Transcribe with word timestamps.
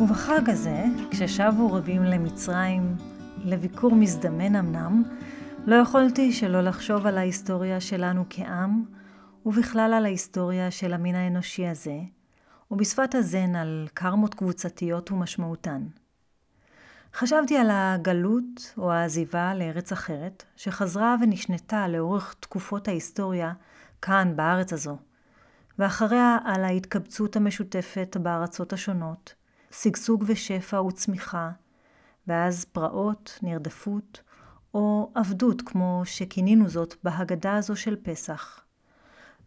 ובחג 0.00 0.50
הזה, 0.50 0.84
כששבו 1.10 1.72
רבים 1.72 2.02
למצרים, 2.02 2.96
לביקור 3.44 3.94
מזדמן 3.94 4.56
אמנם, 4.56 5.02
לא 5.66 5.74
יכולתי 5.74 6.32
שלא 6.32 6.60
לחשוב 6.60 7.06
על 7.06 7.18
ההיסטוריה 7.18 7.80
שלנו 7.80 8.24
כעם, 8.30 8.84
ובכלל 9.46 9.94
על 9.96 10.04
ההיסטוריה 10.04 10.70
של 10.70 10.92
המין 10.92 11.14
האנושי 11.14 11.66
הזה, 11.66 11.98
ובשפת 12.70 13.14
הזן 13.14 13.54
על 13.54 13.88
קרמות 13.94 14.34
קבוצתיות 14.34 15.12
ומשמעותן. 15.12 15.86
חשבתי 17.14 17.56
על 17.56 17.68
הגלות 17.70 18.74
או 18.78 18.92
העזיבה 18.92 19.54
לארץ 19.54 19.92
אחרת, 19.92 20.44
שחזרה 20.56 21.16
ונשנתה 21.22 21.88
לאורך 21.88 22.34
תקופות 22.40 22.88
ההיסטוריה 22.88 23.52
כאן 24.02 24.32
בארץ 24.36 24.72
הזו, 24.72 24.96
ואחריה 25.78 26.38
על 26.44 26.64
ההתקבצות 26.64 27.36
המשותפת 27.36 28.16
בארצות 28.22 28.72
השונות, 28.72 29.39
שגשוג 29.70 30.24
ושפע 30.26 30.80
וצמיחה, 30.80 31.50
ואז 32.26 32.64
פרעות, 32.64 33.38
נרדפות, 33.42 34.22
או 34.74 35.12
עבדות, 35.14 35.62
כמו 35.62 36.02
שכינינו 36.04 36.68
זאת 36.68 36.94
בהגדה 37.04 37.56
הזו 37.56 37.76
של 37.76 37.96
פסח. 38.02 38.60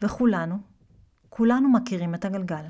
וכולנו, 0.01 0.57
כולנו 1.29 1.69
מכירים 1.69 2.15
את 2.15 2.25
הגלגל. 2.25 2.65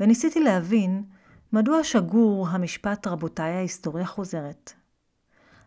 וניסיתי 0.00 0.40
להבין 0.40 1.04
מדוע 1.52 1.84
שגור 1.84 2.48
המשפט 2.48 3.06
רבותיי 3.06 3.52
ההיסטוריה 3.52 4.06
חוזרת. 4.06 4.72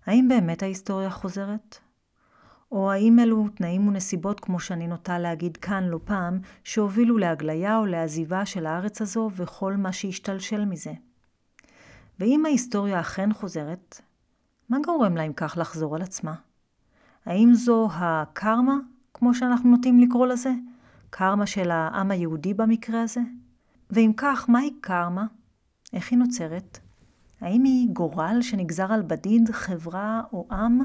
האם 0.06 0.28
באמת 0.28 0.64
ההיסטוריה 0.64 1.10
חוזרת? 1.10 1.80
או 2.72 2.92
האם 2.92 3.20
אלו 3.20 3.48
תנאים 3.56 3.88
ונסיבות, 3.88 4.40
כמו 4.40 4.60
שאני 4.60 4.88
נוטה 4.88 5.20
להגיד 5.20 5.58
כאן 5.58 5.84
לא 5.84 6.00
פעם, 6.06 6.40
שהובילו 6.64 7.18
להגליה 7.18 7.78
או 7.78 7.86
לעזיבה 7.86 8.46
של 8.46 8.66
הארץ 8.66 9.02
הזו 9.02 9.30
וכל 9.36 9.74
מה 9.78 9.92
שהשתלשל 9.92 10.66
מזה? 10.66 10.94
ואם 12.20 12.46
ההיסטוריה 12.46 13.00
אכן 13.00 13.34
חוזרת, 13.34 14.02
מה 14.70 14.78
גורם 14.86 15.18
לה 15.18 15.24
אם 15.24 15.34
כך 15.34 15.58
לחזור 15.58 15.96
על 15.96 16.02
עצמה? 16.02 16.34
האם 17.26 17.54
זו 17.54 17.90
הקרמה, 17.94 18.76
כמו 19.14 19.34
שאנחנו 19.34 19.72
נוטים 19.72 20.00
לקרוא 20.00 20.28
לזה? 20.28 20.52
קרמה 21.10 21.46
של 21.46 21.72
העם 21.72 22.12
היהודי 22.12 22.54
במקרה 22.54 23.02
הזה? 23.02 23.22
ואם 23.90 24.12
כך, 24.18 24.46
מהי 24.50 24.74
קרמה? 24.82 25.26
איך 25.94 26.12
היא 26.12 26.20
נוצרת? 26.20 26.80
האם 27.42 27.64
היא 27.64 27.90
גורל 27.94 28.38
שנגזר 28.42 28.92
על 28.92 29.02
בדיד, 29.08 29.50
חברה 29.52 30.22
או 30.34 30.48
עם? 30.52 30.82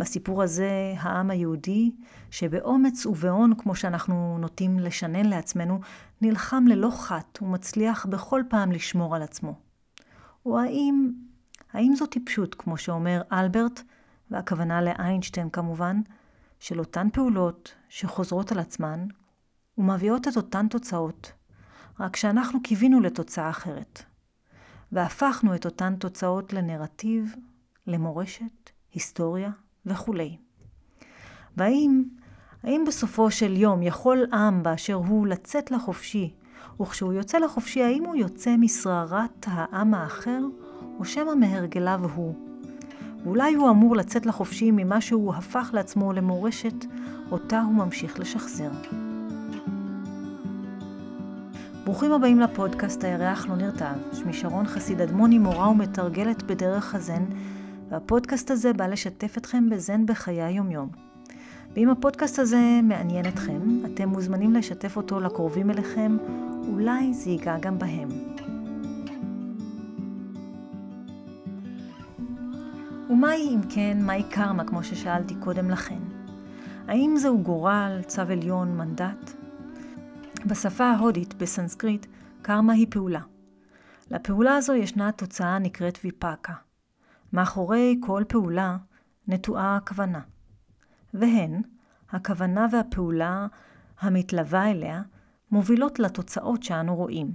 בסיפור 0.00 0.42
הזה, 0.42 0.94
העם 0.98 1.30
היהודי, 1.30 1.90
שבאומץ 2.30 3.06
ובהון, 3.06 3.54
כמו 3.54 3.74
שאנחנו 3.74 4.38
נוטים 4.40 4.78
לשנן 4.78 5.26
לעצמנו, 5.26 5.80
נלחם 6.20 6.64
ללא 6.66 6.90
חת 6.90 7.38
ומצליח 7.42 8.06
בכל 8.06 8.42
פעם 8.48 8.72
לשמור 8.72 9.16
על 9.16 9.22
עצמו. 9.22 9.54
או 10.46 10.60
האם, 10.60 11.12
האם 11.72 11.94
זו 11.96 12.06
טיפשות, 12.06 12.54
כמו 12.54 12.76
שאומר 12.76 13.22
אלברט, 13.32 13.82
והכוונה 14.30 14.82
לאיינשטיין 14.82 15.50
כמובן, 15.50 16.00
של 16.60 16.78
אותן 16.78 17.08
פעולות 17.12 17.74
שחוזרות 17.88 18.52
על 18.52 18.58
עצמן 18.58 19.06
ומביאות 19.78 20.28
את 20.28 20.36
אותן 20.36 20.68
תוצאות, 20.68 21.32
רק 22.00 22.16
שאנחנו 22.16 22.62
קיווינו 22.62 23.00
לתוצאה 23.00 23.50
אחרת, 23.50 24.02
והפכנו 24.92 25.54
את 25.54 25.64
אותן 25.64 25.96
תוצאות 25.96 26.52
לנרטיב, 26.52 27.34
למורשת, 27.86 28.70
היסטוריה 28.92 29.50
וכולי. 29.86 30.36
והאם, 31.56 32.02
האם 32.62 32.84
בסופו 32.86 33.30
של 33.30 33.56
יום 33.56 33.82
יכול 33.82 34.26
עם 34.32 34.62
באשר 34.62 34.94
הוא 34.94 35.26
לצאת 35.26 35.70
לחופשי, 35.70 36.34
וכשהוא 36.80 37.12
יוצא 37.12 37.38
לחופשי, 37.38 37.82
האם 37.82 38.04
הוא 38.04 38.16
יוצא 38.16 38.56
משררת 38.56 39.46
העם 39.46 39.94
האחר, 39.94 40.40
או 40.98 41.04
שמא 41.04 41.34
מהרגליו 41.34 42.00
הוא? 42.14 42.34
ואולי 43.24 43.54
הוא 43.54 43.70
אמור 43.70 43.96
לצאת 43.96 44.26
לחופשי 44.26 44.70
ממה 44.70 45.00
שהוא 45.00 45.34
הפך 45.34 45.70
לעצמו 45.72 46.12
למורשת, 46.12 46.84
אותה 47.30 47.60
הוא 47.60 47.74
ממשיך 47.74 48.20
לשחזר. 48.20 48.70
ברוכים 51.84 52.12
הבאים 52.12 52.40
לפודקאסט 52.40 53.04
הירח 53.04 53.46
לא 53.46 53.56
נרטב. 53.56 53.94
שמי 54.12 54.32
שרון 54.32 54.66
חסיד 54.66 55.00
אדמוני, 55.00 55.38
מורה 55.38 55.68
ומתרגלת 55.68 56.42
בדרך 56.42 56.94
הזן, 56.94 57.24
והפודקאסט 57.90 58.50
הזה 58.50 58.72
בא 58.72 58.86
לשתף 58.86 59.38
אתכם 59.38 59.70
בזן 59.70 60.06
בחיי 60.06 60.42
היומיום. 60.42 60.88
ואם 61.74 61.90
הפודקאסט 61.90 62.38
הזה 62.38 62.80
מעניין 62.82 63.26
אתכם, 63.28 63.60
אתם 63.84 64.08
מוזמנים 64.08 64.54
לשתף 64.54 64.96
אותו 64.96 65.20
לקרובים 65.20 65.70
אליכם, 65.70 66.16
אולי 66.68 67.14
זה 67.14 67.30
ייגע 67.30 67.58
גם 67.58 67.78
בהם. 67.78 68.08
ומהי 73.10 73.54
אם 73.54 73.60
כן, 73.68 73.98
מהי 74.02 74.22
קרמה, 74.22 74.64
כמו 74.64 74.84
ששאלתי 74.84 75.34
קודם 75.34 75.70
לכן? 75.70 75.98
האם 76.88 77.14
זהו 77.16 77.42
גורל, 77.42 78.00
צו 78.06 78.22
עליון, 78.22 78.76
מנדט? 78.76 79.32
בשפה 80.46 80.84
ההודית, 80.84 81.34
בסנסקריט, 81.34 82.06
קרמה 82.42 82.72
היא 82.72 82.86
פעולה. 82.90 83.20
לפעולה 84.10 84.56
הזו 84.56 84.74
ישנה 84.74 85.12
תוצאה 85.12 85.58
נקראת 85.58 85.98
ויפאקה. 86.04 86.69
מאחורי 87.32 88.00
כל 88.00 88.22
פעולה 88.28 88.76
נטועה 89.28 89.76
הכוונה. 89.76 90.20
והן, 91.14 91.62
הכוונה 92.10 92.66
והפעולה 92.72 93.46
המתלווה 94.00 94.70
אליה, 94.70 95.02
מובילות 95.50 95.98
לתוצאות 95.98 96.62
שאנו 96.62 96.96
רואים. 96.96 97.32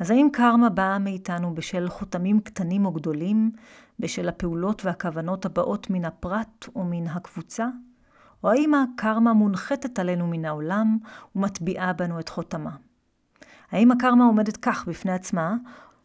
אז 0.00 0.10
האם 0.10 0.28
קרמה 0.32 0.68
באה 0.68 0.98
מאיתנו 0.98 1.54
בשל 1.54 1.88
חותמים 1.88 2.40
קטנים 2.40 2.86
או 2.86 2.92
גדולים, 2.92 3.50
בשל 3.98 4.28
הפעולות 4.28 4.84
והכוונות 4.84 5.46
הבאות 5.46 5.90
מן 5.90 6.04
הפרט 6.04 6.66
או 6.74 6.84
מן 6.84 7.06
הקבוצה? 7.06 7.68
או 8.44 8.50
האם 8.50 8.72
הקרמה 8.74 9.32
מונחתת 9.32 9.98
עלינו 9.98 10.26
מן 10.26 10.44
העולם 10.44 10.98
ומטביעה 11.36 11.92
בנו 11.92 12.20
את 12.20 12.28
חותמה? 12.28 12.76
האם 13.70 13.92
הקרמה 13.92 14.24
עומדת 14.24 14.56
כך 14.56 14.88
בפני 14.88 15.12
עצמה, 15.12 15.56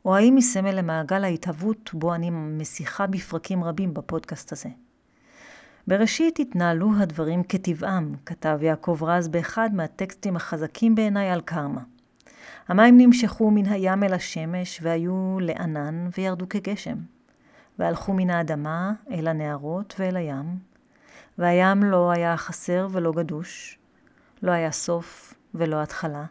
או 0.05 0.15
האם 0.15 0.35
היא 0.35 0.43
סמל 0.43 0.71
למעגל 0.71 1.23
ההתהוות 1.23 1.91
בו 1.93 2.15
אני 2.15 2.29
מסיחה 2.29 3.07
בפרקים 3.07 3.63
רבים 3.63 3.93
בפודקאסט 3.93 4.51
הזה? 4.51 4.69
בראשית 5.87 6.39
התנהלו 6.39 6.89
הדברים 6.99 7.43
כטבעם, 7.43 8.15
כתב 8.25 8.59
יעקב 8.61 8.99
רז 9.01 9.27
באחד 9.27 9.69
מהטקסטים 9.73 10.35
החזקים 10.35 10.95
בעיניי 10.95 11.29
על 11.29 11.41
קרמה. 11.41 11.81
המים 12.67 12.97
נמשכו 12.97 13.51
מן 13.51 13.65
הים 13.65 14.03
אל 14.03 14.13
השמש 14.13 14.79
והיו 14.81 15.37
לענן 15.41 16.09
וירדו 16.17 16.49
כגשם. 16.49 16.97
והלכו 17.79 18.13
מן 18.13 18.29
האדמה 18.29 18.93
אל 19.11 19.27
הנהרות 19.27 19.95
ואל 19.99 20.15
הים, 20.15 20.59
והים 21.37 21.83
לא 21.83 22.11
היה 22.11 22.37
חסר 22.37 22.87
ולא 22.91 23.11
גדוש, 23.11 23.79
לא 24.41 24.51
היה 24.51 24.71
סוף 24.71 25.33
ולא 25.53 25.81
התחלה, 25.81 26.25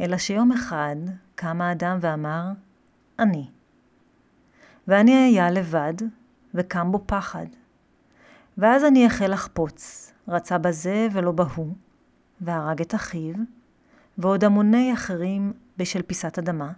אלא 0.00 0.18
שיום 0.18 0.52
אחד 0.52 0.96
קם 1.34 1.60
האדם 1.60 1.98
ואמר, 2.00 2.44
אני. 3.18 3.46
ואני 4.88 5.14
היה 5.14 5.50
לבד, 5.50 5.94
וקם 6.54 6.92
בו 6.92 7.02
פחד. 7.06 7.46
ואז 8.58 8.84
אני 8.84 9.06
החל 9.06 9.32
לחפוץ, 9.32 10.12
רצה 10.28 10.58
בזה 10.58 11.08
ולא 11.12 11.32
בהוא, 11.32 11.74
והרג 12.40 12.80
את 12.80 12.94
אחיו, 12.94 13.34
ועוד 14.18 14.44
המוני 14.44 14.94
אחרים 14.94 15.52
בשל 15.76 16.02
פיסת 16.02 16.38
אדמה, 16.38 16.72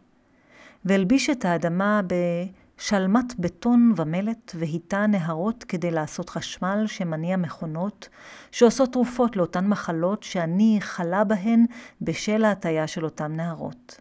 והלביש 0.85 1.31
את 1.31 1.45
האדמה 1.45 2.01
בשלמת 2.07 3.39
בטון 3.39 3.93
ומלט, 3.97 4.53
והיטה 4.55 5.07
נהרות 5.07 5.65
כדי 5.65 5.91
לעשות 5.91 6.31
חשמל 6.31 6.85
שמניע 6.87 7.37
מכונות, 7.37 8.09
שעושות 8.51 8.93
תרופות 8.93 9.37
לאותן 9.37 9.67
מחלות 9.67 10.23
שאני 10.23 10.79
חלה 10.81 11.25
בהן 11.25 11.65
בשל 12.03 12.45
ההטייה 12.45 12.87
של 12.87 13.05
אותן 13.05 13.33
נהרות. 13.33 14.01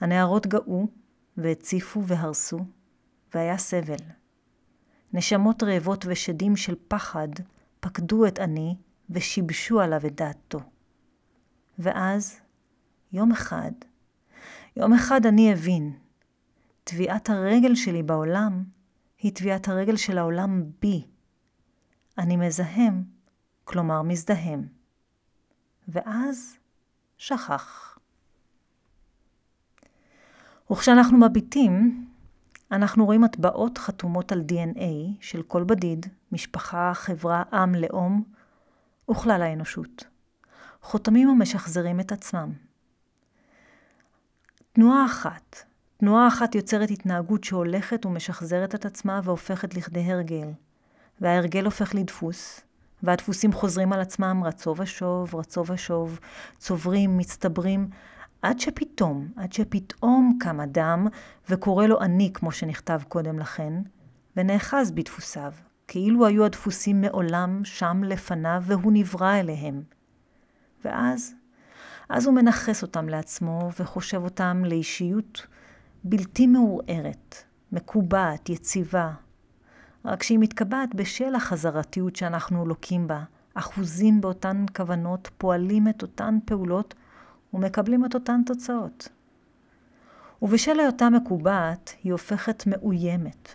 הנהרות 0.00 0.46
גאו, 0.46 0.86
והציפו 1.36 2.06
והרסו, 2.06 2.58
והיה 3.34 3.58
סבל. 3.58 4.04
נשמות 5.12 5.62
רעבות 5.62 6.04
ושדים 6.08 6.56
של 6.56 6.74
פחד 6.88 7.28
פקדו 7.80 8.26
את 8.26 8.38
אני 8.38 8.76
ושיבשו 9.10 9.80
עליו 9.80 10.06
את 10.06 10.14
דעתו. 10.14 10.60
ואז, 11.78 12.40
יום 13.12 13.32
אחד, 13.32 13.72
יום 14.76 14.94
אחד 14.94 15.26
אני 15.26 15.52
אבין, 15.52 15.92
טביעת 16.84 17.30
הרגל 17.30 17.74
שלי 17.74 18.02
בעולם 18.02 18.64
היא 19.18 19.32
טביעת 19.34 19.68
הרגל 19.68 19.96
של 19.96 20.18
העולם 20.18 20.64
בי. 20.80 21.06
אני 22.18 22.36
מזהם, 22.36 23.04
כלומר 23.64 24.02
מזדהם. 24.02 24.66
ואז 25.88 26.56
שכח. 27.18 27.91
וכשאנחנו 30.72 31.18
מביטים, 31.18 32.04
אנחנו 32.72 33.04
רואים 33.04 33.24
הטבעות 33.24 33.78
חתומות 33.78 34.32
על 34.32 34.44
DNA 34.48 35.16
של 35.20 35.42
כל 35.42 35.64
בדיד, 35.64 36.06
משפחה, 36.32 36.90
חברה, 36.94 37.42
עם, 37.52 37.74
לאום 37.74 38.24
וכלל 39.10 39.42
האנושות. 39.42 40.04
חותמים 40.82 41.28
המשחזרים 41.28 42.00
את 42.00 42.12
עצמם. 42.12 42.52
תנועה 44.72 45.06
אחת, 45.06 45.56
תנועה 45.96 46.28
אחת 46.28 46.54
יוצרת 46.54 46.90
התנהגות 46.90 47.44
שהולכת 47.44 48.06
ומשחזרת 48.06 48.74
את 48.74 48.84
עצמה 48.84 49.20
והופכת 49.24 49.74
לכדי 49.74 50.12
הרגל. 50.12 50.48
וההרגל 51.20 51.64
הופך 51.64 51.94
לדפוס, 51.94 52.60
והדפוסים 53.02 53.52
חוזרים 53.52 53.92
על 53.92 54.00
עצמם 54.00 54.42
רצו 54.44 54.74
ושוב, 54.78 55.34
רצו 55.34 55.64
ושוב, 55.66 56.18
צוברים, 56.58 57.18
מצטברים, 57.18 57.88
עד 58.42 58.60
שפתאום, 58.60 59.28
עד 59.36 59.52
שפתאום 59.52 60.38
קם 60.40 60.60
אדם 60.60 61.06
וקורא 61.50 61.86
לו 61.86 62.00
אני, 62.00 62.30
כמו 62.34 62.52
שנכתב 62.52 63.00
קודם 63.08 63.38
לכן, 63.38 63.72
ונאחז 64.36 64.90
בדפוסיו, 64.90 65.52
כאילו 65.88 66.26
היו 66.26 66.44
הדפוסים 66.44 67.00
מעולם 67.00 67.60
שם 67.64 68.04
לפניו 68.04 68.62
והוא 68.66 68.92
נברא 68.94 69.40
אליהם. 69.40 69.82
ואז, 70.84 71.34
אז 72.08 72.26
הוא 72.26 72.34
מנכס 72.34 72.82
אותם 72.82 73.08
לעצמו 73.08 73.70
וחושב 73.78 74.22
אותם 74.24 74.62
לאישיות 74.66 75.46
בלתי 76.04 76.46
מעורערת, 76.46 77.36
מקובעת, 77.72 78.48
יציבה, 78.48 79.12
רק 80.04 80.22
שהיא 80.22 80.38
מתקבעת 80.38 80.94
בשל 80.94 81.34
החזרתיות 81.34 82.16
שאנחנו 82.16 82.66
לוקים 82.66 83.06
בה, 83.06 83.22
אחוזים 83.54 84.20
באותן 84.20 84.64
כוונות, 84.76 85.30
פועלים 85.38 85.88
את 85.88 86.02
אותן 86.02 86.38
פעולות 86.44 86.94
ומקבלים 87.54 88.04
את 88.04 88.14
אותן 88.14 88.40
תוצאות. 88.46 89.08
ובשל 90.42 90.80
היותה 90.80 91.10
מקובעת, 91.10 91.92
היא 92.02 92.12
הופכת 92.12 92.64
מאוימת. 92.66 93.54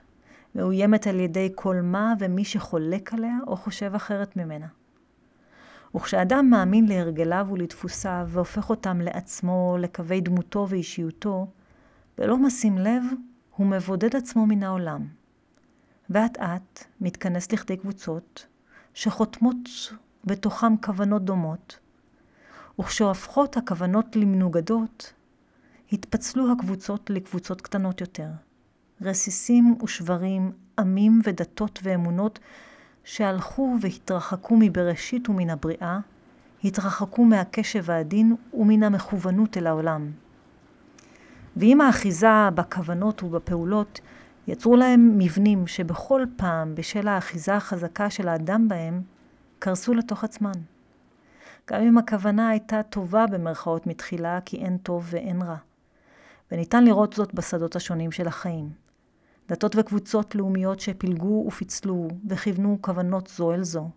מאוימת 0.55 1.07
על 1.07 1.19
ידי 1.19 1.51
כל 1.55 1.75
מה 1.83 2.13
ומי 2.19 2.45
שחולק 2.45 3.13
עליה 3.13 3.37
או 3.47 3.55
חושב 3.55 3.95
אחרת 3.95 4.37
ממנה. 4.37 4.67
וכשאדם 5.95 6.49
מאמין 6.49 6.87
להרגליו 6.87 7.47
ולדפוסיו 7.51 8.25
והופך 8.29 8.69
אותם 8.69 9.01
לעצמו, 9.01 9.77
לקווי 9.79 10.21
דמותו 10.21 10.65
ואישיותו, 10.69 11.47
ולא 12.17 12.37
משים 12.37 12.77
לב, 12.77 13.03
הוא 13.55 13.67
מבודד 13.67 14.15
עצמו 14.15 14.45
מן 14.45 14.63
העולם. 14.63 15.07
ואט 16.09 16.37
אט 16.37 16.83
מתכנס 17.01 17.51
לכדי 17.51 17.77
קבוצות 17.77 18.47
שחותמות 18.93 19.69
בתוכם 20.25 20.77
כוונות 20.77 21.25
דומות, 21.25 21.79
וכשהופכות 22.79 23.57
הכוונות 23.57 24.15
למנוגדות, 24.15 25.13
התפצלו 25.91 26.51
הקבוצות 26.51 27.09
לקבוצות 27.09 27.61
קטנות 27.61 28.01
יותר. 28.01 28.29
רסיסים 29.01 29.75
ושברים, 29.83 30.51
עמים 30.79 31.21
ודתות 31.23 31.79
ואמונות 31.83 32.39
שהלכו 33.03 33.77
והתרחקו 33.81 34.55
מבראשית 34.59 35.29
ומן 35.29 35.49
הבריאה, 35.49 35.99
התרחקו 36.63 37.25
מהקשב 37.25 37.91
העדין 37.91 38.35
ומן 38.53 38.83
המכוונות 38.83 39.57
אל 39.57 39.67
העולם. 39.67 40.11
ועם 41.55 41.81
האחיזה 41.81 42.49
בכוונות 42.55 43.23
ובפעולות, 43.23 43.99
יצרו 44.47 44.75
להם 44.75 45.17
מבנים 45.17 45.67
שבכל 45.67 46.25
פעם, 46.35 46.75
בשל 46.75 47.07
האחיזה 47.07 47.55
החזקה 47.55 48.09
של 48.09 48.27
האדם 48.27 48.67
בהם, 48.67 49.01
קרסו 49.59 49.93
לתוך 49.93 50.23
עצמן. 50.23 50.51
גם 51.69 51.81
אם 51.81 51.97
הכוונה 51.97 52.49
הייתה 52.49 52.83
טובה 52.83 53.27
במרכאות 53.27 53.87
מתחילה, 53.87 54.39
כי 54.45 54.57
אין 54.57 54.77
טוב 54.77 55.07
ואין 55.09 55.41
רע. 55.41 55.57
וניתן 56.51 56.83
לראות 56.85 57.13
זאת 57.13 57.33
בשדות 57.33 57.75
השונים 57.75 58.11
של 58.11 58.27
החיים. 58.27 58.69
דתות 59.47 59.75
וקבוצות 59.75 60.35
לאומיות 60.35 60.79
שפילגו 60.79 61.45
ופיצלו 61.47 62.07
וכיוונו 62.29 62.77
כוונות 62.81 63.27
זו 63.27 63.53
אל 63.53 63.63
זו. 63.63 63.89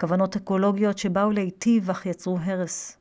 כוונות 0.00 0.36
אקולוגיות 0.36 0.98
שבאו 0.98 1.30
להיטיב 1.30 1.90
אך 1.90 2.06
יצרו 2.06 2.38
הרס. 2.38 2.96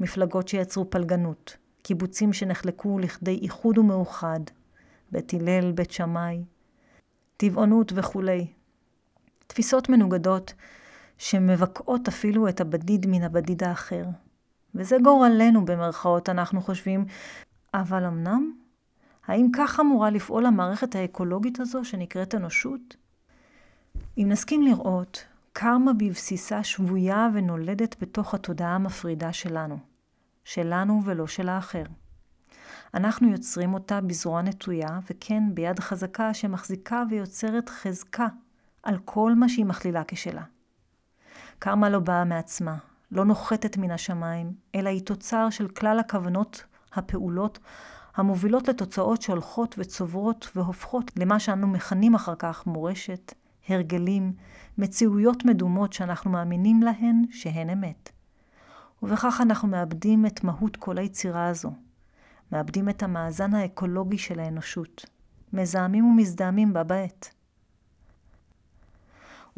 מפלגות 0.00 0.48
שיצרו 0.48 0.90
פלגנות. 0.90 1.56
קיבוצים 1.82 2.32
שנחלקו 2.32 2.98
לכדי 2.98 3.38
איחוד 3.42 3.78
ומאוחד. 3.78 4.40
בית 5.12 5.34
הלל, 5.34 5.72
בית 5.72 5.90
שמאי, 5.90 6.44
טבעונות 7.36 7.92
וכולי. 7.94 8.46
תפיסות 9.46 9.88
מנוגדות 9.88 10.54
שמבקעות 11.18 12.08
אפילו 12.08 12.48
את 12.48 12.60
הבדיד 12.60 13.06
מן 13.08 13.22
הבדיד 13.22 13.64
האחר. 13.64 14.04
וזה 14.74 14.96
גורלנו 15.02 15.64
במרכאות, 15.64 16.28
אנחנו 16.28 16.60
חושבים, 16.60 17.04
אבל 17.74 18.04
אמנם, 18.04 18.52
האם 19.26 19.48
כך 19.56 19.80
אמורה 19.80 20.10
לפעול 20.10 20.46
המערכת 20.46 20.94
האקולוגית 20.94 21.60
הזו 21.60 21.84
שנקראת 21.84 22.34
אנושות? 22.34 22.96
אם 24.18 24.26
נסכים 24.28 24.62
לראות, 24.62 25.24
קרמה 25.52 25.92
בבסיסה 25.92 26.64
שבויה 26.64 27.28
ונולדת 27.34 27.96
בתוך 28.00 28.34
התודעה 28.34 28.74
המפרידה 28.74 29.32
שלנו. 29.32 29.78
שלנו 30.44 31.02
ולא 31.04 31.26
של 31.26 31.48
האחר. 31.48 31.84
אנחנו 32.94 33.28
יוצרים 33.30 33.74
אותה 33.74 34.00
בזרוע 34.00 34.42
נטויה, 34.42 35.00
וכן 35.10 35.42
ביד 35.54 35.80
חזקה 35.80 36.34
שמחזיקה 36.34 37.02
ויוצרת 37.10 37.68
חזקה 37.68 38.26
על 38.82 38.98
כל 39.04 39.34
מה 39.34 39.48
שהיא 39.48 39.64
מכלילה 39.64 40.02
כשלה. 40.08 40.42
קרמה 41.58 41.90
לא 41.90 41.98
באה 41.98 42.24
מעצמה, 42.24 42.76
לא 43.12 43.24
נוחתת 43.24 43.76
מן 43.76 43.90
השמיים, 43.90 44.52
אלא 44.74 44.88
היא 44.88 45.02
תוצר 45.02 45.50
של 45.50 45.68
כלל 45.68 45.98
הכוונות, 45.98 46.64
הפעולות, 46.92 47.58
המובילות 48.16 48.68
לתוצאות 48.68 49.22
שהולכות 49.22 49.74
וצוברות 49.78 50.50
והופכות 50.56 51.10
למה 51.16 51.40
שאנו 51.40 51.66
מכנים 51.66 52.14
אחר 52.14 52.34
כך 52.38 52.66
מורשת, 52.66 53.34
הרגלים, 53.68 54.32
מציאויות 54.78 55.44
מדומות 55.44 55.92
שאנחנו 55.92 56.30
מאמינים 56.30 56.82
להן 56.82 57.24
שהן 57.30 57.70
אמת. 57.70 58.10
ובכך 59.02 59.40
אנחנו 59.42 59.68
מאבדים 59.68 60.26
את 60.26 60.44
מהות 60.44 60.76
כל 60.76 60.98
היצירה 60.98 61.48
הזו. 61.48 61.72
מאבדים 62.52 62.88
את 62.88 63.02
המאזן 63.02 63.54
האקולוגי 63.54 64.18
של 64.18 64.40
האנושות. 64.40 65.06
מזהמים 65.52 66.04
ומזדהמים 66.04 66.72
בה 66.72 66.84
בעת. 66.84 67.37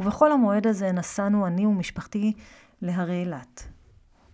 ובכל 0.00 0.32
המועד 0.32 0.66
הזה 0.66 0.92
נסענו 0.92 1.46
אני 1.46 1.66
ומשפחתי 1.66 2.32
להרי 2.82 3.20
אילת. 3.20 3.68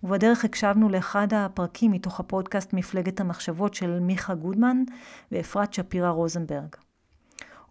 ובדרך 0.03 0.45
הקשבנו 0.45 0.89
לאחד 0.89 1.29
הפרקים 1.35 1.91
מתוך 1.93 2.21
הפודקאסט 2.21 2.73
מפלגת 2.73 3.21
המחשבות 3.21 3.75
של 3.75 4.01
מיכה 4.01 4.35
גודמן 4.35 4.83
ואפרת 5.33 5.75
שפירא 5.75 6.09
רוזנברג. 6.09 6.77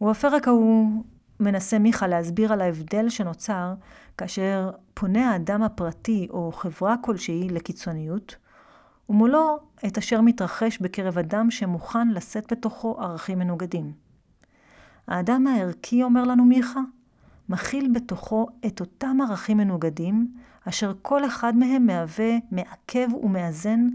ובפרק 0.01 0.47
ההוא 0.47 1.03
מנסה 1.39 1.79
מיכה 1.79 2.07
להסביר 2.07 2.53
על 2.53 2.61
ההבדל 2.61 3.09
שנוצר 3.09 3.73
כאשר 4.17 4.71
פונה 4.93 5.31
האדם 5.31 5.63
הפרטי 5.63 6.27
או 6.29 6.51
חברה 6.51 6.95
כלשהי 7.01 7.49
לקיצוניות, 7.49 8.35
ומולו 9.09 9.57
את 9.87 9.97
אשר 9.97 10.21
מתרחש 10.21 10.77
בקרב 10.81 11.17
אדם 11.17 11.51
שמוכן 11.51 12.09
לשאת 12.09 12.53
בתוכו 12.53 13.01
ערכים 13.01 13.39
מנוגדים. 13.39 13.93
האדם 15.07 15.47
הערכי, 15.47 16.03
אומר 16.03 16.23
לנו 16.23 16.45
מיכה, 16.45 16.79
מכיל 17.49 17.91
בתוכו 17.93 18.47
את 18.65 18.79
אותם 18.79 19.17
ערכים 19.21 19.57
מנוגדים, 19.57 20.33
אשר 20.69 20.93
כל 21.01 21.25
אחד 21.25 21.55
מהם 21.55 21.85
מהווה 21.85 22.37
מעכב 22.51 23.07
ומאזן 23.23 23.87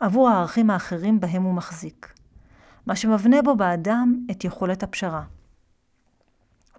עבור 0.00 0.28
הערכים 0.28 0.70
האחרים 0.70 1.20
בהם 1.20 1.42
הוא 1.42 1.54
מחזיק. 1.54 2.12
מה 2.86 2.96
שמבנה 2.96 3.42
בו 3.42 3.56
באדם 3.56 4.26
את 4.30 4.44
יכולת 4.44 4.82
הפשרה. 4.82 5.22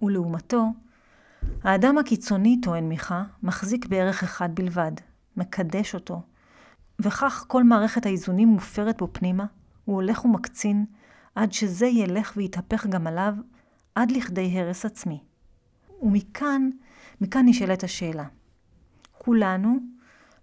ולעומתו, 0.02 0.72
האדם 1.62 1.98
הקיצוני, 1.98 2.60
טוען 2.62 2.88
מיכה, 2.88 3.24
מחזיק 3.42 3.86
בערך 3.86 4.22
אחד 4.22 4.54
בלבד, 4.54 4.92
מקדש 5.36 5.94
אותו, 5.94 6.22
וכך 6.98 7.44
כל 7.48 7.64
מערכת 7.64 8.06
האיזונים 8.06 8.48
מופרת 8.48 8.98
בו 8.98 9.08
פנימה, 9.12 9.46
הוא 9.84 9.94
הולך 9.94 10.24
ומקצין, 10.24 10.84
עד 11.34 11.52
שזה 11.52 11.86
ילך 11.86 12.32
ויתהפך 12.36 12.86
גם 12.86 13.06
עליו, 13.06 13.34
עד 13.94 14.10
לכדי 14.10 14.60
הרס 14.60 14.84
עצמי. 14.84 15.20
ומכאן, 16.02 16.70
מכאן 17.20 17.42
נשאלת 17.46 17.84
השאלה. 17.84 18.24
כולנו, 19.12 19.78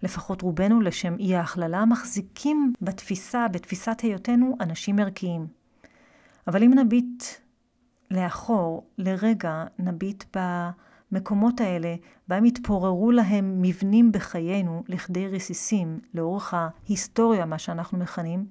לפחות 0.04 0.42
רובנו 0.42 0.82
לשם 0.82 1.16
אי 1.20 1.36
ההכללה, 1.36 1.86
מחזיקים 1.86 2.74
בתפיסה, 2.82 3.48
בתפיסת 3.48 4.00
היותנו, 4.02 4.58
אנשים 4.62 5.00
ערכיים. 5.00 5.48
אבל 6.48 6.64
אם 6.64 6.74
נביט 6.74 7.24
לאחור, 8.12 8.88
לרגע, 8.98 9.64
נביט 9.80 10.24
ב... 10.38 10.70
המקומות 11.12 11.62
האלה, 11.62 11.96
בהם 12.28 12.44
התפוררו 12.44 13.12
להם 13.12 13.62
מבנים 13.62 14.12
בחיינו 14.12 14.84
לכדי 14.88 15.28
רסיסים 15.28 16.00
לאורך 16.14 16.54
ההיסטוריה, 16.54 17.46
מה 17.46 17.58
שאנחנו 17.58 17.98
מכנים, 17.98 18.46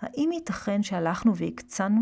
האם 0.00 0.30
ייתכן 0.32 0.82
שהלכנו 0.82 1.36
והקצנו? 1.36 2.00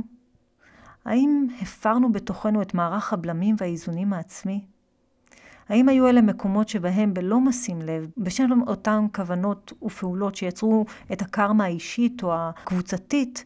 האם 1.04 1.46
הפרנו 1.62 2.12
בתוכנו 2.12 2.62
את 2.62 2.74
מערך 2.74 3.12
הבלמים 3.12 3.54
והאיזונים 3.58 4.12
העצמי? 4.12 4.64
האם 5.68 5.88
היו 5.88 6.08
אלה 6.08 6.22
מקומות 6.22 6.68
שבהם 6.68 7.14
בלא 7.14 7.40
משים 7.40 7.82
לב, 7.82 8.10
בשם 8.16 8.62
אותן 8.66 9.06
כוונות 9.14 9.72
ופעולות 9.82 10.34
שיצרו 10.34 10.84
את 11.12 11.22
הקרמה 11.22 11.64
האישית 11.64 12.22
או 12.22 12.34
הקבוצתית, 12.34 13.44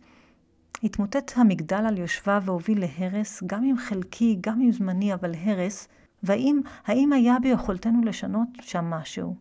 התמוטט 0.83 1.33
המגדל 1.37 1.87
על 1.87 1.99
יושביו 1.99 2.43
והוביל 2.45 2.81
להרס, 2.81 3.43
גם 3.47 3.65
אם 3.65 3.77
חלקי, 3.79 4.39
גם 4.41 4.61
אם 4.61 4.73
זמני, 4.73 5.15
אבל 5.15 5.33
הרס, 5.45 5.89
והאם 6.23 6.61
האם 6.87 7.13
היה 7.13 7.37
ביכולתנו 7.43 8.05
לשנות 8.05 8.49
שם 8.61 8.85
משהו? 8.85 9.37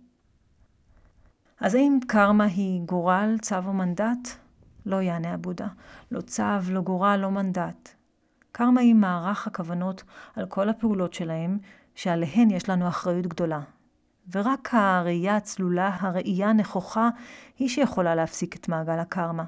אז 1.60 1.76
האם 1.76 2.00
קרמה 2.08 2.44
היא 2.44 2.82
גורל, 2.82 3.36
צו 3.42 3.56
או 3.66 3.74
מנדט? 3.74 4.30
לא 4.86 5.02
יענה 5.02 5.34
הבודה. 5.34 5.68
לא 6.12 6.22
צו, 6.22 6.44
לא 6.70 6.82
גורל, 6.82 7.20
לא 7.22 7.32
מנדט. 7.32 7.90
קרמה 8.58 8.82
היא 8.82 8.96
מערך 8.96 9.48
הכוונות 9.48 10.04
על 10.36 10.46
כל 10.46 10.70
הפעולות 10.70 11.14
שלהם, 11.14 11.58
שעליהן 11.96 12.52
יש 12.52 12.70
לנו 12.70 12.88
אחריות 12.88 13.28
גדולה. 13.28 13.60
ורק 14.32 14.70
הראייה 14.72 15.36
הצלולה, 15.36 15.98
הראייה 16.00 16.50
הנכוחה, 16.50 17.10
היא 17.60 17.70
שיכולה 17.70 18.16
להפסיק 18.16 18.56
את 18.56 18.70
מעגל 18.70 19.00
הקרמה. 19.00 19.44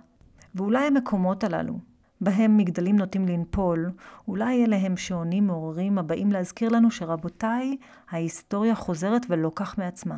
ואולי 0.56 0.88
המקומות 0.88 1.44
הללו, 1.44 1.80
בהם 2.22 2.58
מגדלים 2.58 2.96
נוטים 2.96 3.28
לנפול, 3.28 3.92
אולי 4.28 4.66
אלה 4.66 4.76
הם 4.76 4.98
שעונים 4.98 5.48
מעוררים 5.48 5.98
הבאים 5.98 6.32
להזכיר 6.32 6.70
לנו 6.70 6.92
שרבותיי, 6.92 7.78
ההיסטוריה 8.10 8.76
חוזרת 8.76 9.26
ולא 9.30 9.52
כך 9.56 9.78
מעצמה. 9.78 10.18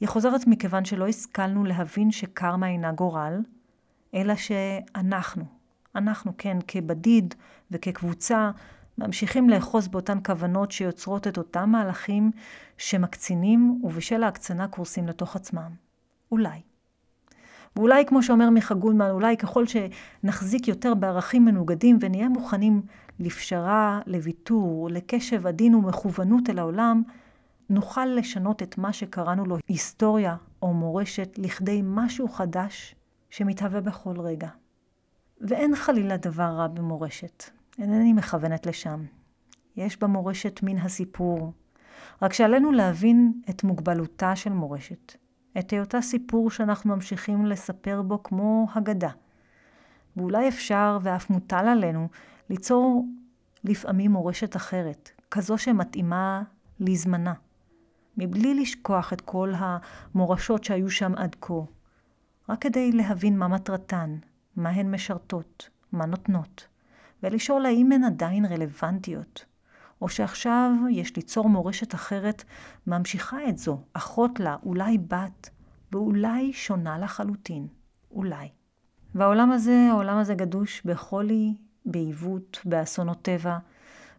היא 0.00 0.08
חוזרת 0.08 0.46
מכיוון 0.46 0.84
שלא 0.84 1.08
השכלנו 1.08 1.64
להבין 1.64 2.10
שקרמה 2.10 2.68
אינה 2.68 2.92
גורל, 2.92 3.40
אלא 4.14 4.34
שאנחנו, 4.34 5.44
אנחנו 5.96 6.32
כן, 6.38 6.58
כבדיד 6.68 7.34
וכקבוצה, 7.70 8.50
ממשיכים 8.98 9.50
לאחוז 9.50 9.88
באותן 9.88 10.18
כוונות 10.24 10.70
שיוצרות 10.70 11.26
את 11.26 11.38
אותם 11.38 11.70
מהלכים 11.70 12.30
שמקצינים 12.78 13.80
ובשל 13.84 14.22
ההקצנה 14.22 14.68
קורסים 14.68 15.06
לתוך 15.06 15.36
עצמם. 15.36 15.70
אולי. 16.32 16.60
ואולי, 17.76 18.06
כמו 18.06 18.22
שאומר 18.22 18.50
מיכה 18.50 18.74
גודמן, 18.74 19.10
אולי 19.10 19.36
ככל 19.36 19.64
שנחזיק 19.66 20.68
יותר 20.68 20.94
בערכים 20.94 21.44
מנוגדים 21.44 21.98
ונהיה 22.00 22.28
מוכנים 22.28 22.82
לפשרה, 23.20 24.00
לוויתור, 24.06 24.88
לקשב 24.90 25.46
עדין 25.46 25.74
ומכוונות 25.74 26.50
אל 26.50 26.58
העולם, 26.58 27.02
נוכל 27.70 28.06
לשנות 28.06 28.62
את 28.62 28.78
מה 28.78 28.92
שקראנו 28.92 29.44
לו 29.44 29.56
היסטוריה 29.68 30.36
או 30.62 30.72
מורשת 30.74 31.38
לכדי 31.38 31.80
משהו 31.84 32.28
חדש 32.28 32.94
שמתהווה 33.30 33.80
בכל 33.80 34.20
רגע. 34.20 34.48
ואין 35.40 35.76
חלילה 35.76 36.16
דבר 36.16 36.44
רע 36.44 36.66
במורשת. 36.66 37.44
אינני 37.78 38.12
מכוונת 38.12 38.66
לשם. 38.66 39.04
יש 39.76 39.98
במורשת 39.98 40.60
מן 40.62 40.78
הסיפור, 40.78 41.52
רק 42.22 42.32
שעלינו 42.32 42.72
להבין 42.72 43.32
את 43.50 43.64
מוגבלותה 43.64 44.36
של 44.36 44.52
מורשת, 44.52 45.16
את 45.58 45.70
היותה 45.70 46.00
סיפור 46.00 46.50
שאנחנו 46.50 46.94
ממשיכים 46.94 47.46
לספר 47.46 48.02
בו 48.02 48.22
כמו 48.22 48.66
הגדה. 48.74 49.10
ואולי 50.16 50.48
אפשר 50.48 50.98
ואף 51.02 51.30
מוטל 51.30 51.68
עלינו 51.68 52.08
ליצור 52.50 53.06
לפעמים 53.64 54.10
מורשת 54.10 54.56
אחרת, 54.56 55.10
כזו 55.30 55.58
שמתאימה 55.58 56.42
לזמנה, 56.80 57.34
מבלי 58.16 58.54
לשכוח 58.54 59.12
את 59.12 59.20
כל 59.20 59.52
המורשות 59.56 60.64
שהיו 60.64 60.90
שם 60.90 61.12
עד 61.16 61.36
כה, 61.40 61.54
רק 62.48 62.60
כדי 62.60 62.92
להבין 62.92 63.38
מה 63.38 63.48
מטרתן, 63.48 64.16
מה 64.56 64.68
הן 64.68 64.94
משרתות, 64.94 65.68
מה 65.92 66.06
נותנות. 66.06 66.66
ולשאול 67.22 67.66
האם 67.66 67.92
הן 67.92 68.04
עדיין 68.04 68.44
רלוונטיות, 68.44 69.44
או 70.02 70.08
שעכשיו 70.08 70.70
יש 70.90 71.16
ליצור 71.16 71.48
מורשת 71.48 71.94
אחרת 71.94 72.44
ממשיכה 72.86 73.48
את 73.48 73.58
זו, 73.58 73.80
אחות 73.92 74.40
לה, 74.40 74.56
אולי 74.62 74.98
בת, 74.98 75.50
ואולי 75.92 76.52
שונה 76.52 76.98
לחלוטין, 76.98 77.66
אולי. 78.10 78.48
והעולם 79.14 79.50
הזה, 79.50 79.88
העולם 79.90 80.18
הזה 80.18 80.34
גדוש 80.34 80.82
בחולי, 80.84 81.54
בעיוות, 81.86 82.60
באסונות 82.64 83.22
טבע, 83.22 83.58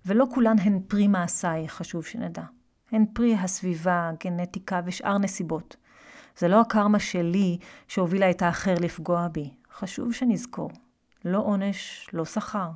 ולא 0.05 0.25
כולן 0.33 0.59
הן 0.59 0.79
פרי 0.87 1.07
מעשיי, 1.07 1.69
חשוב 1.69 2.05
שנדע. 2.05 2.43
הן 2.91 3.05
פרי 3.13 3.35
הסביבה, 3.35 4.11
גנטיקה 4.23 4.81
ושאר 4.85 5.17
נסיבות. 5.17 5.75
זה 6.37 6.47
לא 6.47 6.61
הקרמה 6.61 6.99
שלי 6.99 7.57
שהובילה 7.87 8.29
את 8.29 8.41
האחר 8.41 8.75
לפגוע 8.81 9.27
בי. 9.27 9.53
חשוב 9.77 10.13
שנזכור. 10.13 10.69
לא 11.25 11.39
עונש, 11.39 12.09
לא 12.13 12.25
שכר. 12.25 12.69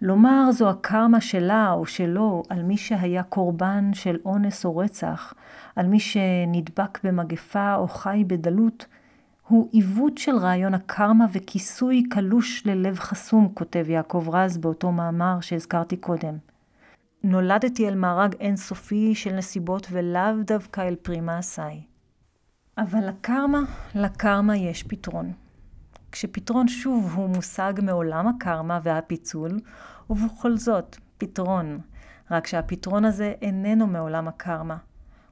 לומר 0.00 0.52
זו 0.52 0.70
הקרמה 0.70 1.20
שלה 1.20 1.72
או 1.72 1.86
שלו 1.86 2.42
על 2.48 2.62
מי 2.62 2.76
שהיה 2.76 3.22
קורבן 3.22 3.90
של 3.94 4.18
אונס 4.24 4.64
או 4.64 4.76
רצח, 4.76 5.34
על 5.76 5.86
מי 5.86 6.00
שנדבק 6.00 7.04
במגפה 7.04 7.74
או 7.74 7.88
חי 7.88 8.24
בדלות, 8.26 8.86
הוא 9.48 9.68
עיוות 9.72 10.18
של 10.18 10.36
רעיון 10.36 10.74
הקרמה 10.74 11.26
וכיסוי 11.32 12.02
קלוש 12.10 12.66
ללב 12.66 12.98
חסום, 12.98 13.48
כותב 13.54 13.84
יעקב 13.88 14.26
רז 14.32 14.58
באותו 14.58 14.92
מאמר 14.92 15.40
שהזכרתי 15.40 15.96
קודם. 15.96 16.36
נולדתי 17.24 17.88
אל 17.88 17.94
מארג 17.94 18.34
אינסופי 18.40 19.14
של 19.14 19.32
נסיבות 19.32 19.86
ולאו 19.90 20.42
דווקא 20.44 20.80
אל 20.80 20.94
פרי 21.02 21.20
מעשיי. 21.20 21.82
אבל 22.78 23.08
לקרמה, 23.08 23.60
לקרמה 23.94 24.56
יש 24.56 24.82
פתרון. 24.82 25.41
כשפתרון 26.12 26.68
שוב 26.68 27.12
הוא 27.14 27.28
מושג 27.28 27.72
מעולם 27.82 28.28
הקרמה 28.28 28.80
והפיצול, 28.82 29.60
ובכל 30.10 30.56
זאת, 30.56 30.96
פתרון. 31.18 31.80
רק 32.30 32.46
שהפתרון 32.46 33.04
הזה 33.04 33.34
איננו 33.42 33.86
מעולם 33.86 34.28
הקרמה. 34.28 34.76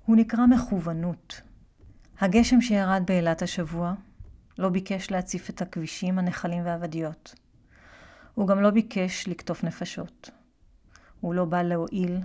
הוא 0.06 0.16
נקרא 0.16 0.46
מכוונות. 0.46 1.40
הגשם 2.20 2.60
שירד 2.60 3.02
באילת 3.06 3.42
השבוע 3.42 3.94
לא 4.58 4.68
ביקש 4.68 5.10
להציף 5.10 5.50
את 5.50 5.62
הכבישים, 5.62 6.18
הנחלים 6.18 6.66
והוודיות. 6.66 7.34
הוא 8.34 8.48
גם 8.48 8.62
לא 8.62 8.70
ביקש 8.70 9.28
לקטוף 9.28 9.64
נפשות. 9.64 10.30
הוא 11.20 11.34
לא 11.34 11.44
בא 11.44 11.62
להועיל, 11.62 12.18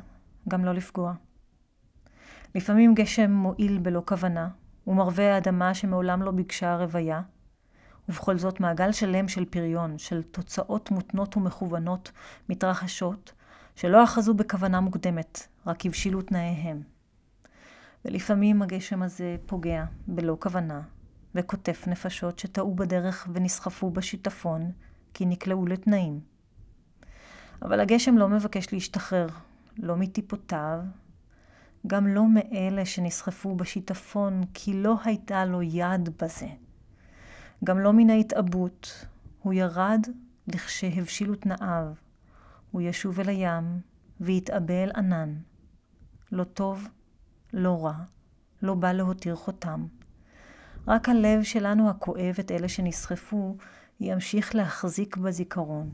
גם 0.50 0.66
לא 0.66 0.72
לפגוע. 0.72 1.14
לפעמים 2.56 2.94
גשם 2.94 3.32
מועיל 3.32 3.78
בלא 3.78 4.02
כוונה, 4.06 4.50
הוא 4.84 4.96
מרווה 4.96 5.38
אדמה 5.38 5.74
שמעולם 5.74 6.22
לא 6.22 6.32
ביקשה 6.32 6.76
רוויה, 6.76 7.22
ובכל 8.10 8.38
זאת 8.38 8.60
מעגל 8.60 8.92
שלם 8.92 9.28
של 9.28 9.46
פריון, 9.46 9.98
של 9.98 10.24
תוצאות 10.24 10.92
מותנות 10.92 11.38
ומכוונות 11.38 12.12
מתרחשות, 12.50 13.34
שלא 13.76 14.04
אחזו 14.04 14.34
בכוונה 14.34 14.80
מוקדמת, 14.80 15.48
רק 15.68 15.86
הבשילו 15.86 16.22
תנאיהם. 16.22 16.82
ולפעמים 18.06 18.62
הגשם 18.62 19.04
הזה 19.04 19.36
פוגע 19.46 19.86
בלא 20.08 20.38
כוונה, 20.40 20.82
וקוטף 21.36 21.84
נפשות 21.88 22.40
שטעו 22.40 22.76
בדרך 22.76 23.28
ונסחפו 23.34 23.92
בשיטפון, 23.92 24.72
כי 25.14 25.26
נקלעו 25.26 25.66
לתנאים. 25.66 26.20
אבל 27.62 27.80
הגשם 27.80 28.18
לא 28.18 28.30
מבקש 28.30 28.74
להשתחרר, 28.74 29.28
לא 29.78 29.96
מטיפותיו, 29.96 30.80
גם 31.88 32.08
לא 32.08 32.24
מאלה 32.34 32.86
שנסחפו 32.86 33.56
בשיטפון, 33.56 34.42
כי 34.54 34.74
לא 34.74 34.96
הייתה 35.04 35.46
לו 35.46 35.62
יד 35.62 36.10
בזה. 36.22 36.48
גם 37.64 37.80
לא 37.80 37.94
מן 37.94 38.10
ההתאבות, 38.10 39.06
הוא 39.42 39.54
ירד 39.54 40.02
לכשהבשילו 40.48 41.36
תנאיו. 41.36 41.94
הוא 42.72 42.82
ישוב 42.82 43.20
אל 43.20 43.30
הים 43.30 43.80
ויתאבה 44.22 44.84
אל 44.84 44.92
ענן. 44.96 45.36
לא 46.32 46.44
טוב, 46.44 46.88
לא 47.54 47.86
רע, 47.86 47.98
לא 48.62 48.74
בא 48.74 48.92
להותיר 48.92 49.36
חותם. 49.36 49.86
רק 50.88 51.10
הלב 51.10 51.44
שלנו 51.44 51.90
הכואב 51.90 52.36
את 52.40 52.52
אלה 52.52 52.70
שנסחפו, 52.70 53.58
ימשיך 54.00 54.56
להחזיק 54.56 55.18
בזיכרון. 55.18 55.92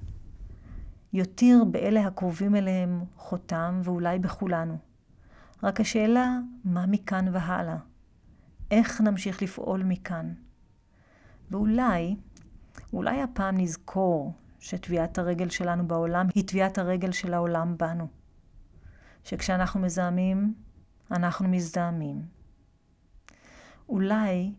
יותיר 1.13 1.63
באלה 1.63 2.07
הקרובים 2.07 2.55
אליהם 2.55 3.03
חותם, 3.15 3.81
ואולי 3.83 4.19
בכולנו. 4.19 4.77
רק 5.63 5.79
השאלה, 5.79 6.39
מה 6.65 6.85
מכאן 6.85 7.25
והלאה? 7.31 7.77
איך 8.71 9.01
נמשיך 9.01 9.41
לפעול 9.41 9.83
מכאן? 9.83 10.33
ואולי, 11.51 12.15
אולי 12.93 13.21
הפעם 13.21 13.57
נזכור 13.57 14.33
שטביעת 14.59 15.17
הרגל 15.17 15.49
שלנו 15.49 15.87
בעולם 15.87 16.27
היא 16.35 16.47
טביעת 16.47 16.77
הרגל 16.77 17.11
של 17.11 17.33
העולם 17.33 17.77
בנו. 17.77 18.07
שכשאנחנו 19.23 19.79
מזהמים, 19.79 20.53
אנחנו 21.11 21.49
מזדהמים. 21.49 22.21
אולי 23.89 24.51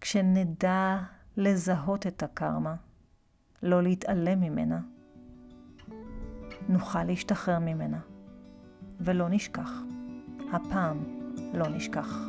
כשנדע 0.00 0.98
לזהות 1.36 2.06
את 2.06 2.22
הקרמה, 2.22 2.74
לא 3.62 3.82
להתעלם 3.82 4.40
ממנה, 4.40 4.80
נוכל 6.68 7.04
להשתחרר 7.04 7.58
ממנה, 7.58 8.00
ולא 9.00 9.28
נשכח. 9.28 9.70
הפעם 10.52 11.04
לא 11.54 11.68
נשכח. 11.68 12.28